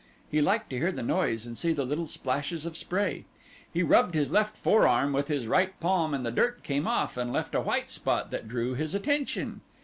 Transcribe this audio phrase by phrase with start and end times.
[0.31, 3.25] He liked to hear the noise and see the little splashes of spray.
[3.71, 7.31] He rubbed his left forearm with his right palm and the dirt came off and
[7.31, 9.61] left a white spot that drew his attention.